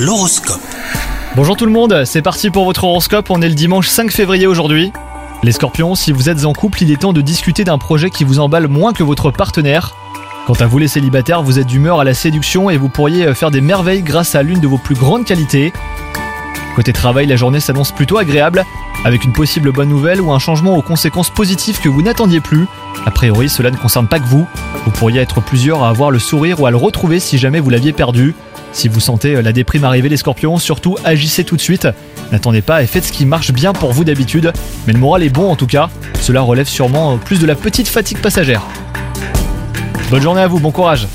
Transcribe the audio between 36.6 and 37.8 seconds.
sûrement plus de la